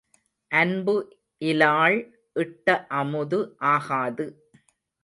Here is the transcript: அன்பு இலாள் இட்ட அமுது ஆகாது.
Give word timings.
அன்பு 0.51 0.95
இலாள் 1.41 1.97
இட்ட 2.35 2.67
அமுது 2.99 3.39
ஆகாது. 3.73 4.27